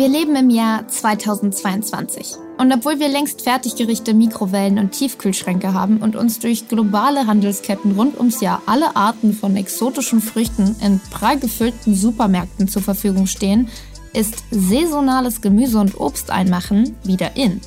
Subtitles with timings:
[0.00, 2.36] Wir leben im Jahr 2022.
[2.56, 8.16] Und obwohl wir längst Fertiggerichte, Mikrowellen und Tiefkühlschränke haben und uns durch globale Handelsketten rund
[8.16, 13.68] ums Jahr alle Arten von exotischen Früchten in prall gefüllten Supermärkten zur Verfügung stehen,
[14.14, 17.60] ist saisonales Gemüse und Obst einmachen wieder in.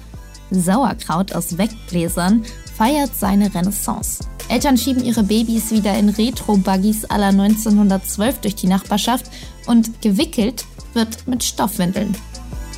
[0.50, 2.46] Sauerkraut aus Wegbläsern
[2.76, 4.22] feiert seine Renaissance.
[4.54, 9.26] Eltern schieben ihre Babys wieder in Retro-Buggies aller 1912 durch die Nachbarschaft
[9.66, 12.16] und gewickelt wird mit Stoffwindeln.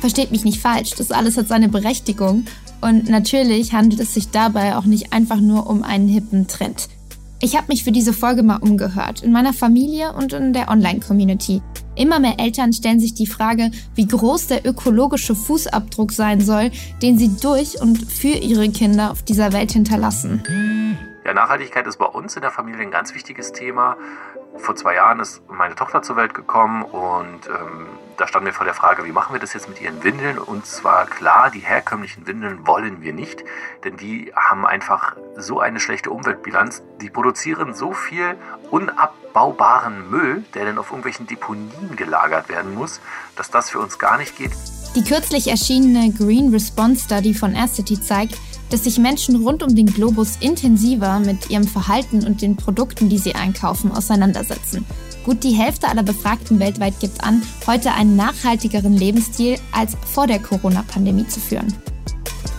[0.00, 2.46] Versteht mich nicht falsch, das alles hat seine Berechtigung
[2.80, 6.88] und natürlich handelt es sich dabei auch nicht einfach nur um einen hippen Trend.
[7.42, 11.60] Ich habe mich für diese Folge mal umgehört, in meiner Familie und in der Online-Community.
[11.94, 16.70] Immer mehr Eltern stellen sich die Frage, wie groß der ökologische Fußabdruck sein soll,
[17.02, 20.40] den sie durch und für ihre Kinder auf dieser Welt hinterlassen.
[21.26, 23.96] Ja, Nachhaltigkeit ist bei uns in der Familie ein ganz wichtiges Thema.
[24.58, 28.64] Vor zwei Jahren ist meine Tochter zur Welt gekommen und ähm, da standen wir vor
[28.64, 30.38] der Frage, wie machen wir das jetzt mit ihren Windeln?
[30.38, 33.42] Und zwar klar, die herkömmlichen Windeln wollen wir nicht,
[33.82, 36.84] denn die haben einfach so eine schlechte Umweltbilanz.
[37.00, 38.36] Die produzieren so viel
[38.70, 43.00] unabbaubaren Müll, der dann auf irgendwelchen Deponien gelagert werden muss,
[43.34, 44.52] dass das für uns gar nicht geht.
[44.94, 48.38] Die kürzlich erschienene Green Response Study von Acity zeigt,
[48.70, 53.18] dass sich Menschen rund um den Globus intensiver mit ihrem Verhalten und den Produkten, die
[53.18, 54.84] sie einkaufen, auseinandersetzen.
[55.24, 60.38] Gut die Hälfte aller Befragten weltweit gibt an, heute einen nachhaltigeren Lebensstil als vor der
[60.38, 61.72] Corona-Pandemie zu führen.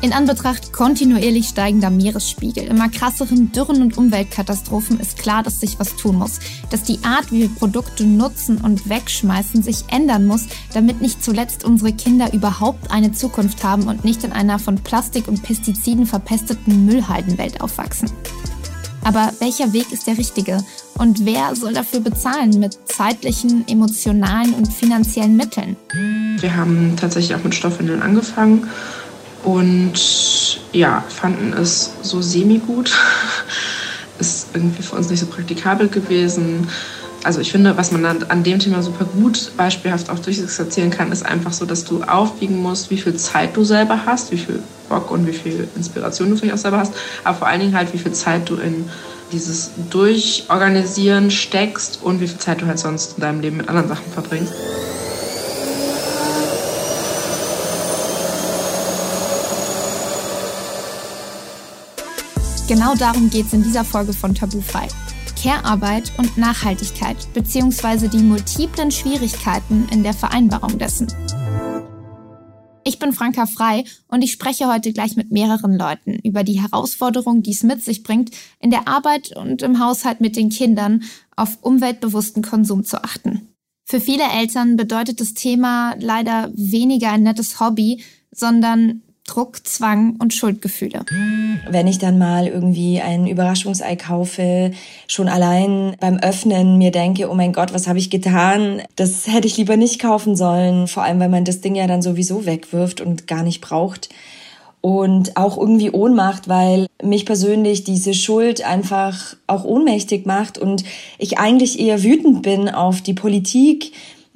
[0.02, 5.96] In Anbetracht kontinuierlich steigender Meeresspiegel, immer krasseren Dürren und Umweltkatastrophen ist klar, dass sich was
[5.96, 6.40] tun muss.
[6.70, 11.64] Dass die Art, wie wir Produkte nutzen und wegschmeißen, sich ändern muss, damit nicht zuletzt
[11.64, 16.86] unsere Kinder überhaupt eine Zukunft haben und nicht in einer von Plastik und Pestiziden verpesteten
[16.86, 18.12] Müllhaldenwelt aufwachsen.
[19.04, 20.58] Aber welcher Weg ist der richtige?
[20.98, 25.78] Und wer soll dafür bezahlen mit zeitlichen, emotionalen und finanziellen Mitteln?
[26.40, 28.68] Wir haben tatsächlich auch mit Stoffwindeln angefangen
[29.44, 32.92] und ja, fanden es so semi-gut.
[34.20, 36.68] Ist irgendwie für uns nicht so praktikabel gewesen.
[37.24, 41.26] Also ich finde, was man an dem Thema super gut beispielhaft auch durchexerzieren kann, ist
[41.26, 45.12] einfach so, dass du aufwiegen musst, wie viel Zeit du selber hast, wie viel Bock
[45.12, 46.94] und wie viel Inspiration du vielleicht auch selber hast,
[47.24, 48.90] aber vor allen Dingen halt, wie viel Zeit du in
[49.32, 53.90] dieses Durchorganisieren steckst und wie viel Zeit du halt sonst in deinem Leben mit anderen
[53.90, 54.54] Sachen verbringst.
[62.68, 64.90] Genau darum geht es in dieser Folge von Tabufrei.
[65.42, 68.10] Care-Arbeit und Nachhaltigkeit bzw.
[68.10, 71.08] die multiplen Schwierigkeiten in der Vereinbarung dessen.
[72.84, 77.42] Ich bin Franka Frei und ich spreche heute gleich mit mehreren Leuten über die Herausforderung,
[77.42, 81.04] die es mit sich bringt, in der Arbeit und im Haushalt mit den Kindern
[81.38, 83.48] auf umweltbewussten Konsum zu achten.
[83.86, 90.34] Für viele Eltern bedeutet das Thema leider weniger ein nettes Hobby, sondern Druck, Zwang und
[90.34, 91.02] Schuldgefühle.
[91.70, 94.72] Wenn ich dann mal irgendwie ein Überraschungsei kaufe,
[95.08, 98.82] schon allein beim Öffnen mir denke, oh mein Gott, was habe ich getan?
[98.96, 102.02] Das hätte ich lieber nicht kaufen sollen, vor allem weil man das Ding ja dann
[102.02, 104.10] sowieso wegwirft und gar nicht braucht.
[104.80, 110.84] Und auch irgendwie Ohnmacht, weil mich persönlich diese Schuld einfach auch ohnmächtig macht und
[111.18, 113.92] ich eigentlich eher wütend bin auf die Politik,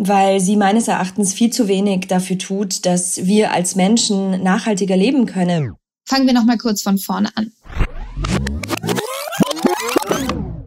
[0.08, 5.28] weil sie meines Erachtens viel zu wenig dafür tut, dass wir als Menschen nachhaltiger leben
[5.28, 5.74] können.
[6.06, 7.52] Fangen wir noch mal kurz von vorne an.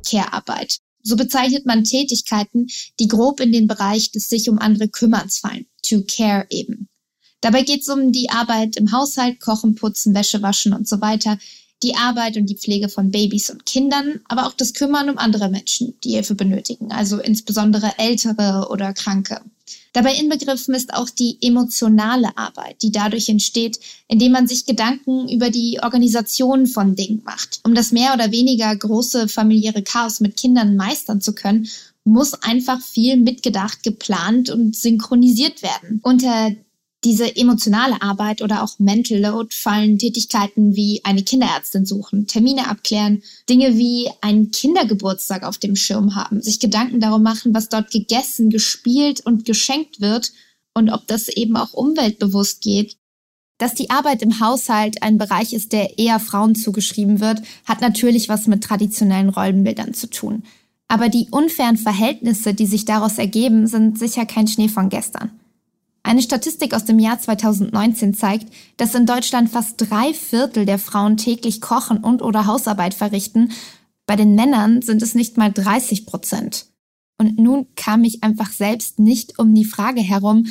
[0.08, 0.78] Care-Arbeit.
[1.02, 2.68] So bezeichnet man Tätigkeiten,
[3.00, 5.66] die grob in den Bereich des sich um andere Kümmerns fallen.
[5.86, 6.88] To care eben.
[7.40, 11.38] Dabei geht es um die Arbeit im Haushalt, Kochen, Putzen, Wäsche waschen und so weiter,
[11.84, 15.48] die Arbeit und die Pflege von Babys und Kindern, aber auch das Kümmern um andere
[15.48, 19.40] Menschen, die Hilfe benötigen, also insbesondere ältere oder Kranke.
[19.92, 23.78] Dabei inbegriffen ist auch die emotionale Arbeit, die dadurch entsteht,
[24.08, 27.60] indem man sich Gedanken über die Organisation von Dingen macht.
[27.64, 31.68] Um das mehr oder weniger große familiäre Chaos mit Kindern meistern zu können,
[32.02, 36.00] muss einfach viel mitgedacht, geplant und synchronisiert werden.
[36.02, 36.50] Unter
[37.04, 43.22] diese emotionale Arbeit oder auch Mental Load fallen Tätigkeiten wie eine Kinderärztin suchen, Termine abklären,
[43.48, 48.48] Dinge wie einen Kindergeburtstag auf dem Schirm haben, sich Gedanken darum machen, was dort gegessen,
[48.50, 50.32] gespielt und geschenkt wird
[50.72, 52.96] und ob das eben auch umweltbewusst geht.
[53.58, 58.28] Dass die Arbeit im Haushalt ein Bereich ist, der eher Frauen zugeschrieben wird, hat natürlich
[58.28, 60.42] was mit traditionellen Rollenbildern zu tun.
[60.88, 65.30] Aber die unfairen Verhältnisse, die sich daraus ergeben, sind sicher kein Schnee von gestern.
[66.06, 71.16] Eine Statistik aus dem Jahr 2019 zeigt, dass in Deutschland fast drei Viertel der Frauen
[71.16, 73.52] täglich kochen und oder Hausarbeit verrichten.
[74.04, 76.66] Bei den Männern sind es nicht mal 30 Prozent.
[77.16, 80.46] Und nun kam ich einfach selbst nicht um die Frage herum,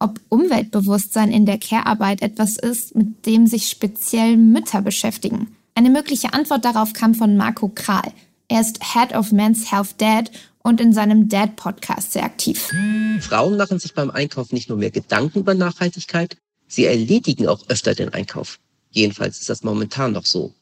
[0.00, 5.54] ob Umweltbewusstsein in der Care-Arbeit etwas ist, mit dem sich speziell Mütter beschäftigen.
[5.76, 8.12] Eine mögliche Antwort darauf kam von Marco Kral.
[8.50, 10.30] Er ist Head of Men's Health Dad
[10.62, 12.72] und in seinem Dad-Podcast sehr aktiv.
[13.20, 17.94] Frauen machen sich beim Einkauf nicht nur mehr Gedanken über Nachhaltigkeit, sie erledigen auch öfter
[17.94, 18.58] den Einkauf.
[18.90, 20.54] Jedenfalls ist das momentan noch so.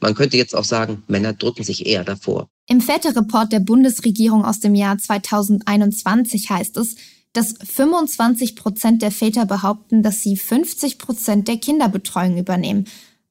[0.00, 2.48] Man könnte jetzt auch sagen, Männer drücken sich eher davor.
[2.68, 6.94] Im Väterreport der Bundesregierung aus dem Jahr 2021 heißt es,
[7.32, 12.86] dass 25 Prozent der Väter behaupten, dass sie 50 Prozent der Kinderbetreuung übernehmen.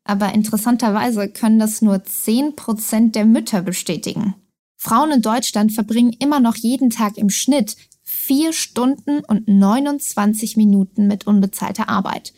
[0.07, 4.35] Aber interessanterweise können das nur 10 Prozent der Mütter bestätigen.
[4.77, 11.07] Frauen in Deutschland verbringen immer noch jeden Tag im Schnitt vier Stunden und 29 Minuten
[11.07, 12.33] mit unbezahlter Arbeit.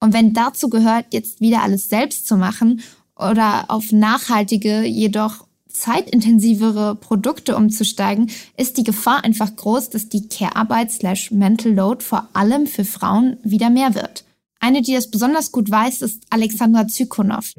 [0.00, 2.80] Und wenn dazu gehört, jetzt wieder alles selbst zu machen
[3.16, 10.90] oder auf nachhaltige, jedoch zeitintensivere Produkte umzusteigen, ist die Gefahr einfach groß, dass die Care-Arbeit
[10.90, 14.24] slash Mental Load vor allem für Frauen wieder mehr wird.
[14.60, 17.52] Eine, die das besonders gut weiß, ist Alexandra Zykonow.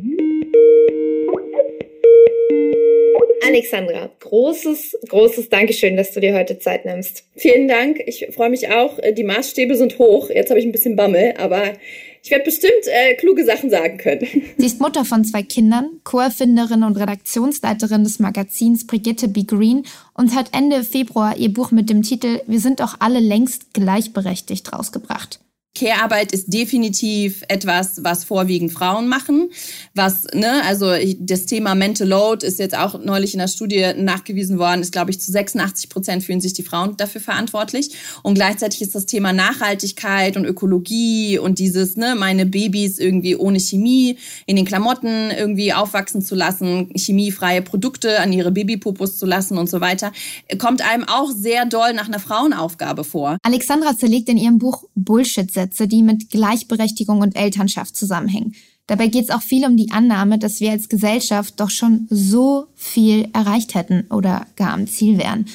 [3.48, 7.24] Alexandra, großes, großes Dankeschön, dass du dir heute Zeit nimmst.
[7.36, 8.00] Vielen Dank.
[8.06, 9.00] Ich freue mich auch.
[9.18, 10.30] Die Maßstäbe sind hoch.
[10.30, 11.74] Jetzt habe ich ein bisschen Bammel, aber
[12.22, 14.28] ich werde bestimmt äh, kluge Sachen sagen können.
[14.58, 19.44] Sie ist Mutter von zwei Kindern, Co-Erfinderin und Redaktionsleiterin des Magazins Brigitte B.
[19.44, 23.74] Green und hat Ende Februar ihr Buch mit dem Titel Wir sind doch alle längst
[23.74, 25.40] gleichberechtigt rausgebracht.
[25.80, 29.50] Care-Arbeit ist definitiv etwas, was vorwiegend Frauen machen.
[29.96, 34.60] Was, ne, also das Thema Mental Load ist jetzt auch neulich in der Studie nachgewiesen
[34.60, 37.92] worden, ist, glaube ich, zu 86 Prozent fühlen sich die Frauen dafür verantwortlich.
[38.24, 43.60] Und gleichzeitig ist das Thema Nachhaltigkeit und Ökologie und dieses, ne, meine Babys irgendwie ohne
[43.60, 49.58] Chemie in den Klamotten irgendwie aufwachsen zu lassen, chemiefreie Produkte an ihre Babypopos zu lassen
[49.58, 50.12] und so weiter,
[50.58, 53.38] kommt einem auch sehr doll nach einer Frauenaufgabe vor.
[53.44, 58.56] Alexandra zerlegt in ihrem Buch Bullshit Glaubenssätze, die mit Gleichberechtigung und Elternschaft zusammenhängen.
[58.88, 62.68] Dabei geht es auch viel um die Annahme, dass wir als Gesellschaft doch schon so
[62.76, 65.46] viel erreicht hätten oder gar am Ziel wären.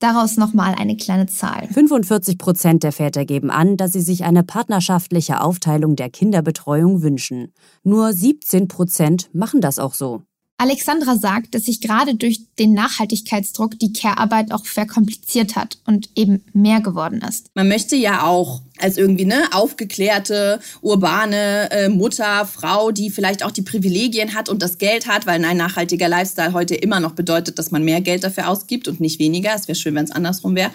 [0.00, 1.68] Daraus nochmal eine kleine Zahl.
[1.68, 7.52] 45 Prozent der Väter geben an, dass sie sich eine partnerschaftliche Aufteilung der Kinderbetreuung wünschen.
[7.84, 10.22] Nur 17 Prozent machen das auch so.
[10.56, 16.44] Alexandra sagt, dass sich gerade durch den Nachhaltigkeitsdruck die Care-Arbeit auch verkompliziert hat und eben
[16.52, 17.48] mehr geworden ist.
[17.54, 23.52] Man möchte ja auch als irgendwie ne aufgeklärte urbane äh, Mutter, Frau, die vielleicht auch
[23.52, 27.58] die Privilegien hat und das Geld hat, weil ein nachhaltiger Lifestyle heute immer noch bedeutet,
[27.58, 29.54] dass man mehr Geld dafür ausgibt und nicht weniger.
[29.54, 30.70] Es wäre schön, wenn es andersrum wäre.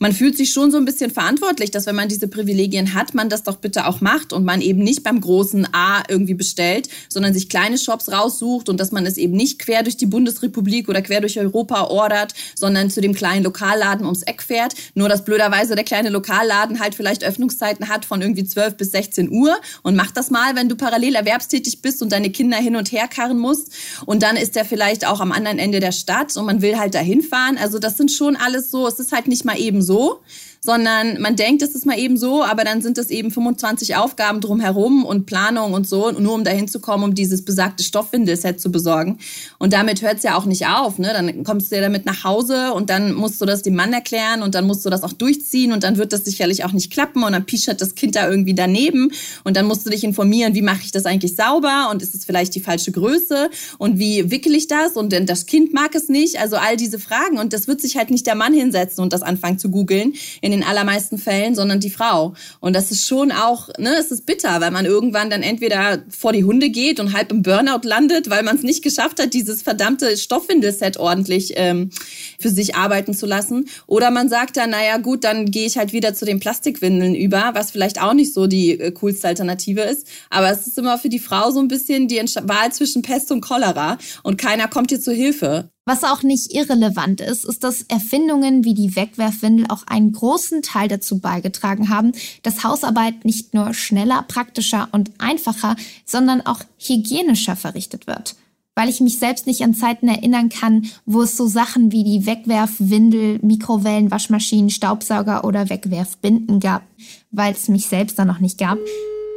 [0.00, 3.28] Man fühlt sich schon so ein bisschen verantwortlich, dass wenn man diese Privilegien hat, man
[3.28, 7.32] das doch bitte auch macht und man eben nicht beim großen A irgendwie bestellt, sondern
[7.32, 11.02] sich kleine Shops raussucht und dass man es eben nicht quer durch die Bundesrepublik oder
[11.02, 14.74] quer durch Europa ordert, sondern zu dem kleinen Lokalladen ums Eck fährt.
[14.94, 19.30] Nur dass blöderweise der kleine Lokalladen halt vielleicht Öffnungszeiten hat von irgendwie 12 bis 16
[19.30, 22.92] Uhr und mach das mal, wenn du parallel erwerbstätig bist und deine Kinder hin und
[22.92, 23.72] her karren musst.
[24.06, 26.94] Und dann ist der vielleicht auch am anderen Ende der Stadt und man will halt
[26.94, 27.58] dahin fahren.
[27.58, 30.20] Also das sind schon alles so, es ist halt nicht mal eben so,
[30.66, 34.40] sondern man denkt, es ist mal eben so, aber dann sind es eben 25 Aufgaben
[34.40, 38.72] drumherum und Planung und so, nur um dahin zu kommen, um dieses besagte Stoffwindelset zu
[38.72, 39.18] besorgen.
[39.58, 40.98] Und damit hört es ja auch nicht auf.
[40.98, 41.12] Ne?
[41.12, 44.42] Dann kommst du ja damit nach Hause und dann musst du das dem Mann erklären
[44.42, 47.22] und dann musst du das auch durchziehen und dann wird das sicherlich auch nicht klappen
[47.22, 49.12] und dann pischert das Kind da irgendwie daneben
[49.44, 52.24] und dann musst du dich informieren, wie mache ich das eigentlich sauber und ist es
[52.24, 56.08] vielleicht die falsche Größe und wie wickel ich das und denn das Kind mag es
[56.08, 56.40] nicht.
[56.40, 59.22] Also all diese Fragen und das wird sich halt nicht der Mann hinsetzen und das
[59.22, 62.34] anfangen zu googeln in den allermeisten Fällen, sondern die Frau.
[62.60, 66.32] Und das ist schon auch, ne, es ist bitter, weil man irgendwann dann entweder vor
[66.32, 69.62] die Hunde geht und halb im Burnout landet, weil man es nicht geschafft hat, dieses
[69.62, 71.90] verdammte Stoffwindelset ordentlich ähm,
[72.38, 73.68] für sich arbeiten zu lassen.
[73.86, 77.50] Oder man sagt dann, naja gut, dann gehe ich halt wieder zu den Plastikwindeln über,
[77.54, 80.06] was vielleicht auch nicht so die äh, coolste Alternative ist.
[80.30, 83.40] Aber es ist immer für die Frau so ein bisschen die Wahl zwischen Pest und
[83.40, 85.70] Cholera und keiner kommt ihr zu Hilfe.
[85.88, 90.88] Was auch nicht irrelevant ist, ist, dass Erfindungen wie die Wegwerfwindel auch einen großen Teil
[90.88, 92.10] dazu beigetragen haben,
[92.42, 98.34] dass Hausarbeit nicht nur schneller, praktischer und einfacher, sondern auch hygienischer verrichtet wird.
[98.74, 102.26] Weil ich mich selbst nicht an Zeiten erinnern kann, wo es so Sachen wie die
[102.26, 106.82] Wegwerfwindel, Mikrowellen, Waschmaschinen, Staubsauger oder Wegwerfbinden gab,
[107.30, 108.78] weil es mich selbst da noch nicht gab,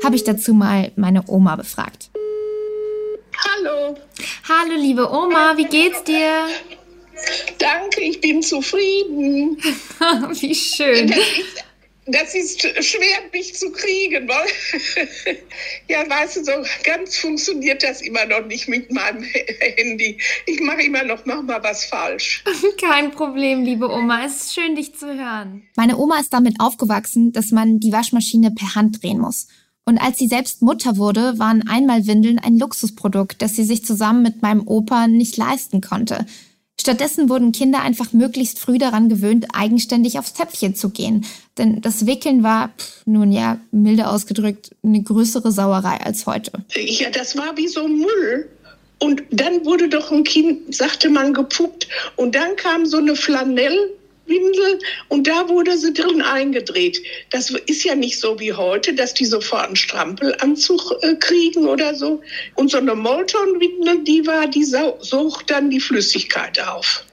[0.03, 2.09] habe ich dazu mal meine Oma befragt.
[3.45, 3.95] Hallo.
[4.47, 6.47] Hallo, liebe Oma, wie geht's dir?
[7.57, 9.57] Danke, ich bin zufrieden.
[10.41, 11.13] wie schön.
[12.07, 14.27] das ist schwer, mich zu kriegen.
[14.27, 14.47] Weil
[15.87, 16.51] ja, weißt du, so
[16.83, 19.23] ganz funktioniert das immer noch nicht mit meinem
[19.77, 20.17] Handy.
[20.45, 22.43] Ich mache immer noch mal was falsch.
[22.79, 24.25] Kein Problem, liebe Oma.
[24.25, 25.63] Es ist schön, dich zu hören.
[25.75, 29.47] Meine Oma ist damit aufgewachsen, dass man die Waschmaschine per Hand drehen muss.
[29.89, 34.43] Und als sie selbst Mutter wurde, waren Einmalwindeln ein Luxusprodukt, das sie sich zusammen mit
[34.43, 36.27] meinem Opa nicht leisten konnte.
[36.79, 41.25] Stattdessen wurden Kinder einfach möglichst früh daran gewöhnt, eigenständig aufs Töpfchen zu gehen.
[41.57, 46.51] Denn das Wickeln war, pff, nun ja, milde ausgedrückt, eine größere Sauerei als heute.
[46.75, 48.47] Ja, das war wie so Müll.
[48.99, 51.87] Und dann wurde doch ein Kind, sagte man, gepuppt.
[52.15, 53.89] Und dann kam so eine Flanell
[54.29, 57.01] Windel und da wurde sie drin eingedreht.
[57.31, 61.95] Das ist ja nicht so wie heute, dass die sofort einen Strampelanzug äh, kriegen oder
[61.95, 62.21] so.
[62.55, 67.03] Und so eine Molton-Windel, die war, die sucht dann die Flüssigkeit auf.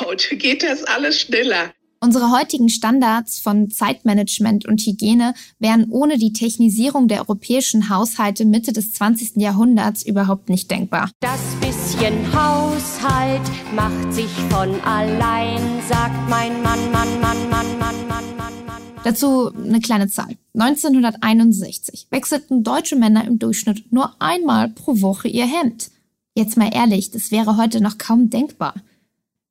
[0.00, 1.72] Heute geht das alles schneller.
[2.04, 8.72] Unsere heutigen Standards von Zeitmanagement und Hygiene wären ohne die Technisierung der europäischen Haushalte Mitte
[8.72, 9.36] des 20.
[9.36, 11.12] Jahrhunderts überhaupt nicht denkbar.
[11.20, 18.36] Das bisschen Haushalt macht sich von allein, sagt mein Mann, Mann, Mann, Mann, Mann, Mann,
[18.36, 18.82] Mann, Mann.
[19.04, 20.36] Dazu eine kleine Zahl.
[20.54, 25.92] 1961 wechselten deutsche Männer im Durchschnitt nur einmal pro Woche ihr Hemd.
[26.34, 28.74] Jetzt mal ehrlich, das wäre heute noch kaum denkbar.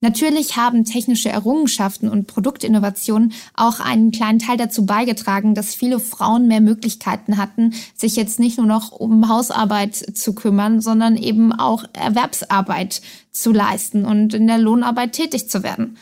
[0.03, 6.47] Natürlich haben technische Errungenschaften und Produktinnovationen auch einen kleinen Teil dazu beigetragen, dass viele Frauen
[6.47, 11.83] mehr Möglichkeiten hatten, sich jetzt nicht nur noch um Hausarbeit zu kümmern, sondern eben auch
[11.93, 15.97] Erwerbsarbeit zu leisten und in der Lohnarbeit tätig zu werden.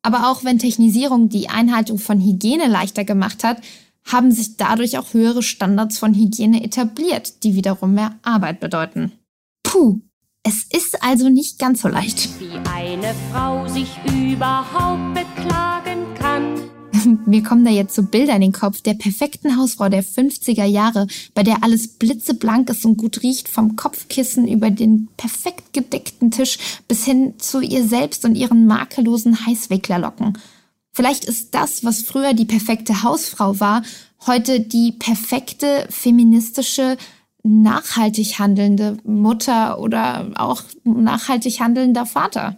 [0.00, 3.60] Aber auch wenn Technisierung die Einhaltung von Hygiene leichter gemacht hat,
[4.04, 9.12] haben sich dadurch auch höhere Standards von Hygiene etabliert, die wiederum mehr Arbeit bedeuten.
[9.62, 10.00] Puh,
[10.44, 12.28] es ist also nicht ganz so leicht.
[12.40, 16.60] Wie eine Frau sich überhaupt beklagen kann.
[17.26, 21.06] Mir kommen da jetzt so Bilder in den Kopf der perfekten Hausfrau der 50er Jahre,
[21.34, 26.58] bei der alles blitzeblank ist und gut riecht, vom Kopfkissen über den perfekt gedeckten Tisch
[26.88, 30.38] bis hin zu ihr selbst und ihren makellosen Heißwicklerlocken.
[30.92, 33.82] Vielleicht ist das, was früher die perfekte Hausfrau war,
[34.26, 36.98] heute die perfekte feministische
[37.42, 42.56] nachhaltig handelnde Mutter oder auch nachhaltig handelnder Vater.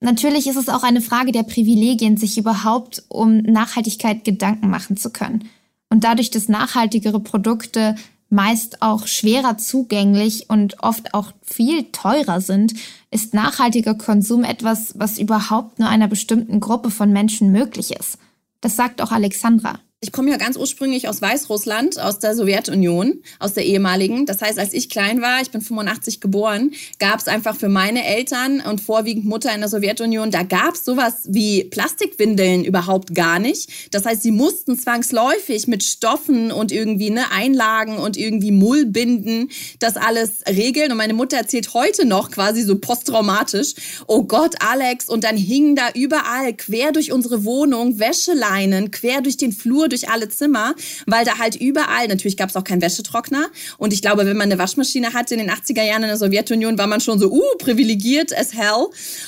[0.00, 5.10] Natürlich ist es auch eine Frage der Privilegien, sich überhaupt um Nachhaltigkeit Gedanken machen zu
[5.10, 5.48] können.
[5.90, 7.96] Und dadurch, dass nachhaltigere Produkte
[8.30, 12.74] meist auch schwerer zugänglich und oft auch viel teurer sind,
[13.10, 18.18] ist nachhaltiger Konsum etwas, was überhaupt nur einer bestimmten Gruppe von Menschen möglich ist.
[18.60, 19.80] Das sagt auch Alexandra.
[20.02, 24.24] Ich komme ja ganz ursprünglich aus Weißrussland, aus der Sowjetunion, aus der ehemaligen.
[24.24, 28.06] Das heißt, als ich klein war, ich bin 85 geboren, gab es einfach für meine
[28.06, 33.38] Eltern und vorwiegend Mutter in der Sowjetunion, da gab es sowas wie Plastikwindeln überhaupt gar
[33.38, 33.68] nicht.
[33.90, 39.98] Das heißt, sie mussten zwangsläufig mit Stoffen und irgendwie ne, Einlagen und irgendwie Mullbinden das
[39.98, 40.92] alles regeln.
[40.92, 43.74] Und meine Mutter erzählt heute noch quasi so posttraumatisch,
[44.06, 49.36] oh Gott, Alex, und dann hingen da überall quer durch unsere Wohnung Wäscheleinen, quer durch
[49.36, 50.74] den Flur durch alle Zimmer,
[51.06, 53.48] weil da halt überall, natürlich gab es auch keinen Wäschetrockner.
[53.78, 56.78] Und ich glaube, wenn man eine Waschmaschine hatte in den 80er Jahren in der Sowjetunion,
[56.78, 58.86] war man schon so, uh, privilegiert as hell.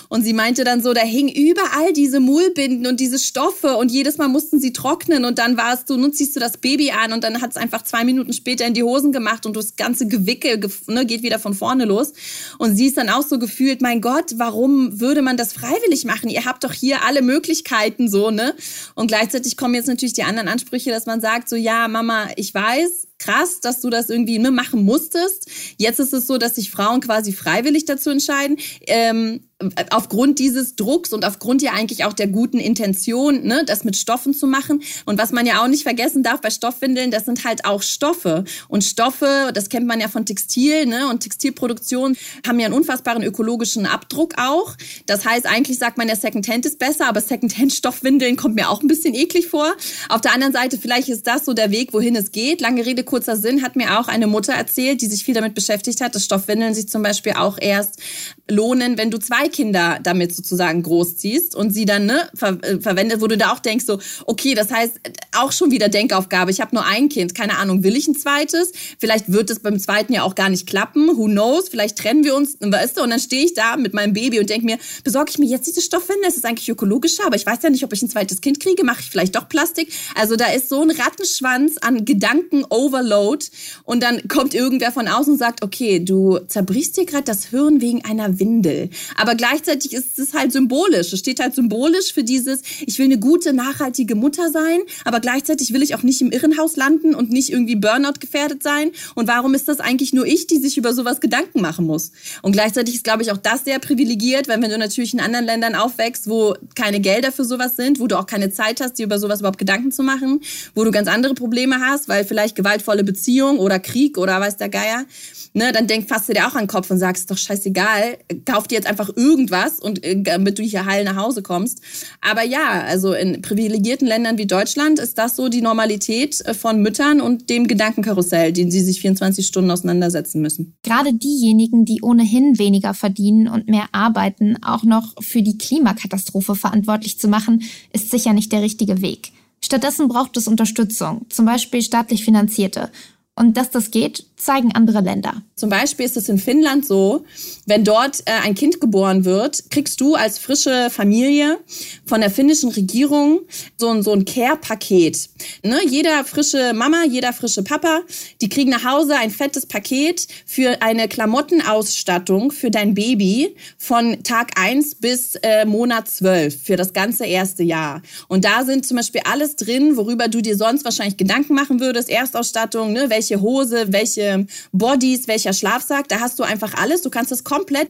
[0.08, 4.18] Und sie meinte dann so, da hingen überall diese Mullbinden und diese Stoffe und jedes
[4.18, 7.12] Mal mussten sie trocknen und dann war es so, nun ziehst du das Baby an
[7.12, 10.06] und dann hat es einfach zwei Minuten später in die Hosen gemacht und das ganze
[10.06, 12.12] Gewickel ne, geht wieder von vorne los.
[12.58, 16.28] Und sie ist dann auch so gefühlt, mein Gott, warum würde man das freiwillig machen?
[16.28, 18.54] Ihr habt doch hier alle Möglichkeiten so, ne?
[18.94, 22.54] Und gleichzeitig kommen jetzt natürlich die anderen Ansprüche, dass man sagt, so ja, Mama, ich
[22.54, 25.50] weiß, krass, dass du das irgendwie ne, machen musstest.
[25.78, 28.56] Jetzt ist es so, dass sich Frauen quasi freiwillig dazu entscheiden.
[28.86, 29.48] Ähm,
[29.90, 34.34] aufgrund dieses Drucks und aufgrund ja eigentlich auch der guten Intention, ne, das mit Stoffen
[34.34, 34.82] zu machen.
[35.04, 38.44] Und was man ja auch nicht vergessen darf bei Stoffwindeln, das sind halt auch Stoffe.
[38.68, 42.16] Und Stoffe, das kennt man ja von Textil, ne, und Textilproduktion
[42.46, 44.76] haben ja einen unfassbaren ökologischen Abdruck auch.
[45.06, 48.82] Das heißt, eigentlich sagt man ja Secondhand ist besser, aber Secondhand Stoffwindeln kommt mir auch
[48.82, 49.72] ein bisschen eklig vor.
[50.08, 52.60] Auf der anderen Seite, vielleicht ist das so der Weg, wohin es geht.
[52.60, 56.00] Lange Rede, kurzer Sinn, hat mir auch eine Mutter erzählt, die sich viel damit beschäftigt
[56.00, 58.00] hat, dass Stoffwindeln sich zum Beispiel auch erst
[58.48, 63.20] lohnen, wenn du zwei Kinder damit sozusagen großziehst und sie dann ne, ver äh, verwendet,
[63.20, 65.00] wo du da auch denkst, so, okay, das heißt,
[65.36, 66.50] auch schon wieder Denkaufgabe.
[66.50, 68.72] Ich habe nur ein Kind, keine Ahnung, will ich ein zweites?
[68.98, 71.16] Vielleicht wird es beim zweiten ja auch gar nicht klappen.
[71.16, 71.68] Who knows?
[71.68, 73.02] Vielleicht trennen wir uns, weißt du?
[73.02, 75.66] Und dann stehe ich da mit meinem Baby und denke mir, besorge ich mir jetzt
[75.66, 76.26] diese Stoffwinde?
[76.26, 78.84] Es ist eigentlich ökologischer, aber ich weiß ja nicht, ob ich ein zweites Kind kriege.
[78.84, 79.92] Mache ich vielleicht doch Plastik?
[80.14, 83.46] Also da ist so ein Rattenschwanz an Gedanken-Overload
[83.84, 87.80] und dann kommt irgendwer von außen und sagt, okay, du zerbrichst dir gerade das Hirn
[87.80, 88.90] wegen einer Windel.
[89.16, 91.12] Aber gleichzeitig ist es halt symbolisch.
[91.12, 95.72] Es steht halt symbolisch für dieses, ich will eine gute, nachhaltige Mutter sein, aber gleichzeitig
[95.72, 98.92] will ich auch nicht im Irrenhaus landen und nicht irgendwie Burnout gefährdet sein.
[99.16, 102.12] Und warum ist das eigentlich nur ich, die sich über sowas Gedanken machen muss?
[102.42, 105.44] Und gleichzeitig ist, glaube ich, auch das sehr privilegiert, weil wenn du natürlich in anderen
[105.44, 109.06] Ländern aufwächst, wo keine Gelder für sowas sind, wo du auch keine Zeit hast, dir
[109.06, 110.40] über sowas überhaupt Gedanken zu machen,
[110.76, 114.68] wo du ganz andere Probleme hast, weil vielleicht gewaltvolle Beziehung oder Krieg oder weiß der
[114.68, 115.04] Geier,
[115.52, 118.68] ne, dann denk, fasst du dir auch an den Kopf und sagst, doch scheißegal, kauf
[118.68, 121.80] dir jetzt einfach irgendwas und äh, damit du hier heil nach Hause kommst.
[122.20, 126.82] Aber ja, also in privilegierten Ländern wie Deutschland ist das so die Normalität äh, von
[126.82, 130.74] Müttern und dem Gedankenkarussell, den sie sich 24 Stunden auseinandersetzen müssen.
[130.82, 137.18] Gerade diejenigen, die ohnehin weniger verdienen und mehr arbeiten, auch noch für die Klimakatastrophe verantwortlich
[137.18, 137.62] zu machen,
[137.92, 139.32] ist sicher nicht der richtige Weg.
[139.64, 142.90] Stattdessen braucht es Unterstützung, zum Beispiel staatlich finanzierte.
[143.34, 145.42] Und dass das geht, zeigen andere Länder.
[145.54, 147.24] Zum Beispiel ist es in Finnland so,
[147.66, 151.58] wenn dort äh, ein Kind geboren wird, kriegst du als frische Familie
[152.04, 153.40] von der finnischen Regierung
[153.76, 155.30] so ein, so ein Care-Paket.
[155.64, 155.78] Ne?
[155.88, 158.00] Jeder frische Mama, jeder frische Papa,
[158.40, 164.58] die kriegen nach Hause ein fettes Paket für eine Klamottenausstattung für dein Baby von Tag
[164.60, 168.02] 1 bis äh, Monat 12 für das ganze erste Jahr.
[168.28, 172.10] Und da sind zum Beispiel alles drin, worüber du dir sonst wahrscheinlich Gedanken machen würdest.
[172.10, 173.08] Erstausstattung, ne?
[173.08, 176.08] welche Hose, welche Bodies, welcher Schlafsack.
[176.08, 177.02] Da hast du einfach alles.
[177.02, 177.88] Du kannst es komplett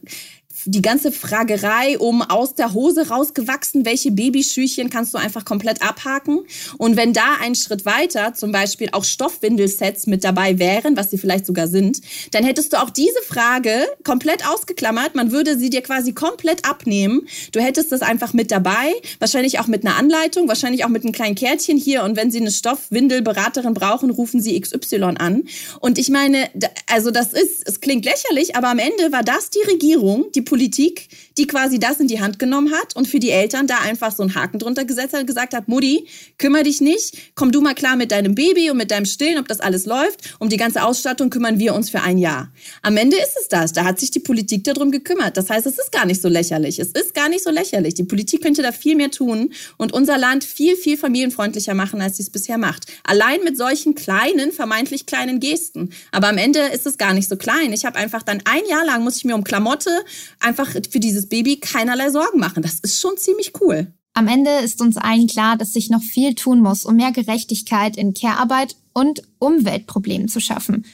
[0.65, 6.39] die ganze Fragerei um aus der Hose rausgewachsen, welche Babyschüchchen kannst du einfach komplett abhaken.
[6.77, 11.17] Und wenn da ein Schritt weiter zum Beispiel auch Stoffwindelsets mit dabei wären, was sie
[11.17, 12.01] vielleicht sogar sind,
[12.31, 15.15] dann hättest du auch diese Frage komplett ausgeklammert.
[15.15, 17.27] Man würde sie dir quasi komplett abnehmen.
[17.51, 21.13] Du hättest das einfach mit dabei, wahrscheinlich auch mit einer Anleitung, wahrscheinlich auch mit einem
[21.13, 22.03] kleinen Kärtchen hier.
[22.03, 25.43] Und wenn sie eine Stoffwindelberaterin brauchen, rufen sie XY an.
[25.79, 26.49] Und ich meine,
[26.87, 31.09] also das ist, es klingt lächerlich, aber am Ende war das die Regierung, die Politik,
[31.37, 34.23] die quasi das in die Hand genommen hat und für die Eltern da einfach so
[34.23, 37.95] einen Haken drunter gesetzt hat, gesagt hat, Mutti, kümmere dich nicht, komm du mal klar
[37.95, 40.35] mit deinem Baby und mit deinem Stillen, ob das alles läuft.
[40.39, 42.51] Um die ganze Ausstattung kümmern wir uns für ein Jahr.
[42.81, 43.73] Am Ende ist es das.
[43.73, 45.37] Da hat sich die Politik darum gekümmert.
[45.37, 46.79] Das heißt, es ist gar nicht so lächerlich.
[46.79, 47.93] Es ist gar nicht so lächerlich.
[47.93, 52.17] Die Politik könnte da viel mehr tun und unser Land viel, viel familienfreundlicher machen, als
[52.17, 52.85] sie es bisher macht.
[53.03, 55.89] Allein mit solchen kleinen, vermeintlich kleinen Gesten.
[56.11, 57.73] Aber am Ende ist es gar nicht so klein.
[57.73, 59.91] Ich habe einfach dann ein Jahr lang muss ich mir um Klamotte,
[60.39, 62.63] einfach für dieses Baby keinerlei Sorgen machen.
[62.63, 63.87] Das ist schon ziemlich cool.
[64.13, 67.97] Am Ende ist uns allen klar, dass sich noch viel tun muss, um mehr Gerechtigkeit
[67.97, 70.85] in Care-Arbeit und Umweltproblemen zu schaffen.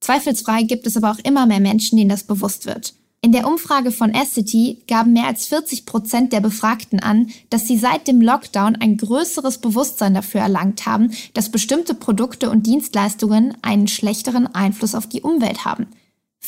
[0.00, 2.94] Zweifelsfrei gibt es aber auch immer mehr Menschen, denen das bewusst wird.
[3.20, 7.76] In der Umfrage von Essity gaben mehr als 40 Prozent der Befragten an, dass sie
[7.76, 13.88] seit dem Lockdown ein größeres Bewusstsein dafür erlangt haben, dass bestimmte Produkte und Dienstleistungen einen
[13.88, 15.88] schlechteren Einfluss auf die Umwelt haben.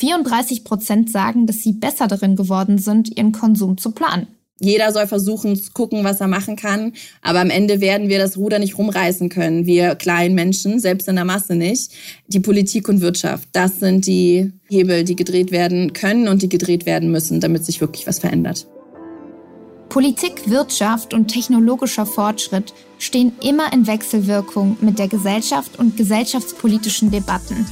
[0.01, 4.29] 34 Prozent sagen, dass sie besser darin geworden sind, ihren Konsum zu planen.
[4.59, 6.93] Jeder soll versuchen zu gucken, was er machen kann.
[7.23, 9.65] Aber am Ende werden wir das Ruder nicht rumreißen können.
[9.65, 11.93] Wir kleinen Menschen, selbst in der Masse nicht.
[12.29, 16.85] Die Politik und Wirtschaft, das sind die Hebel, die gedreht werden können und die gedreht
[16.85, 18.67] werden müssen, damit sich wirklich was verändert.
[19.89, 27.67] Politik, Wirtschaft und technologischer Fortschritt stehen immer in Wechselwirkung mit der Gesellschaft und gesellschaftspolitischen Debatten.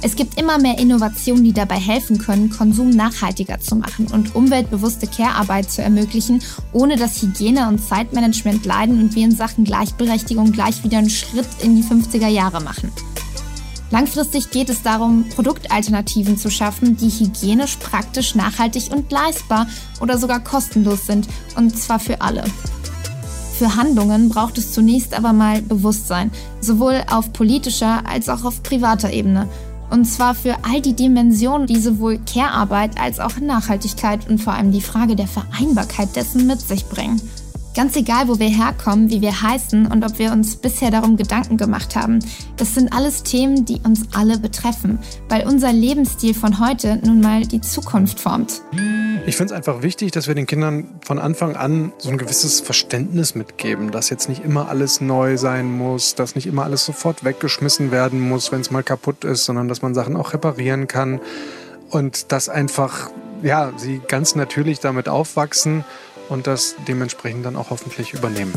[0.00, 5.08] Es gibt immer mehr Innovationen, die dabei helfen können, Konsum nachhaltiger zu machen und umweltbewusste
[5.08, 6.40] Care-Arbeit zu ermöglichen,
[6.72, 11.48] ohne dass Hygiene und Zeitmanagement leiden und wir in Sachen Gleichberechtigung gleich wieder einen Schritt
[11.62, 12.92] in die 50er Jahre machen.
[13.90, 19.66] Langfristig geht es darum, Produktalternativen zu schaffen, die hygienisch, praktisch, nachhaltig und leistbar
[20.00, 22.44] oder sogar kostenlos sind, und zwar für alle.
[23.58, 26.30] Für Handlungen braucht es zunächst aber mal Bewusstsein,
[26.60, 29.48] sowohl auf politischer als auch auf privater Ebene.
[29.90, 34.72] Und zwar für all die Dimensionen, die sowohl Care-Arbeit als auch Nachhaltigkeit und vor allem
[34.72, 37.20] die Frage der Vereinbarkeit dessen mit sich bringen.
[37.74, 41.56] Ganz egal, wo wir herkommen, wie wir heißen und ob wir uns bisher darum Gedanken
[41.56, 42.18] gemacht haben,
[42.56, 44.98] das sind alles Themen, die uns alle betreffen,
[45.28, 48.62] weil unser Lebensstil von heute nun mal die Zukunft formt.
[49.28, 52.60] Ich finde es einfach wichtig, dass wir den Kindern von Anfang an so ein gewisses
[52.60, 57.24] Verständnis mitgeben, dass jetzt nicht immer alles neu sein muss, dass nicht immer alles sofort
[57.24, 61.20] weggeschmissen werden muss, wenn es mal kaputt ist, sondern dass man Sachen auch reparieren kann
[61.90, 63.10] und dass einfach
[63.42, 65.84] ja, sie ganz natürlich damit aufwachsen
[66.30, 68.54] und das dementsprechend dann auch hoffentlich übernehmen.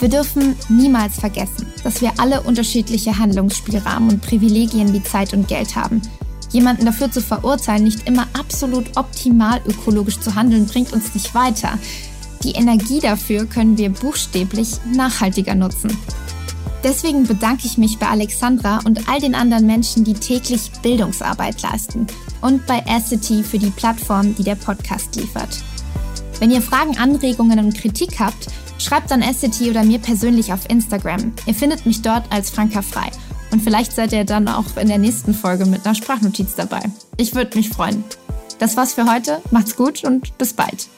[0.00, 5.76] Wir dürfen niemals vergessen, dass wir alle unterschiedliche Handlungsspielrahmen und Privilegien wie Zeit und Geld
[5.76, 6.02] haben.
[6.52, 11.78] Jemanden dafür zu verurteilen, nicht immer absolut optimal ökologisch zu handeln, bringt uns nicht weiter.
[12.42, 15.96] Die Energie dafür können wir buchstäblich nachhaltiger nutzen.
[16.84, 22.08] Deswegen bedanke ich mich bei Alexandra und all den anderen Menschen, die täglich Bildungsarbeit leisten
[22.40, 25.62] und bei Acity für die Plattform, die der Podcast liefert.
[26.40, 31.32] Wenn ihr Fragen, Anregungen und Kritik habt, schreibt an Acity oder mir persönlich auf Instagram.
[31.46, 33.10] Ihr findet mich dort als Franka Frei.
[33.52, 36.80] Und vielleicht seid ihr dann auch in der nächsten Folge mit einer Sprachnotiz dabei.
[37.18, 38.02] Ich würde mich freuen.
[38.58, 39.42] Das war's für heute.
[39.50, 40.88] Macht's gut und bis bald.